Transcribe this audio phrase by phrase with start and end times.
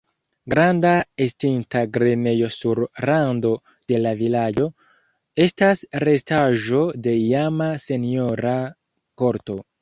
[0.51, 0.91] Granda
[1.25, 3.51] estinta grenejo sur rando
[3.91, 4.65] de la vilaĝo
[5.45, 8.57] estas restaĵo de iama senjora
[9.25, 9.61] korto.